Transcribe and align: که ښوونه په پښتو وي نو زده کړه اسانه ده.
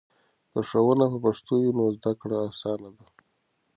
که 0.51 0.59
ښوونه 0.69 1.05
په 1.11 1.17
پښتو 1.25 1.53
وي 1.61 1.71
نو 1.77 1.85
زده 1.95 2.11
کړه 2.21 2.37
اسانه 2.49 2.89
ده. 2.95 3.05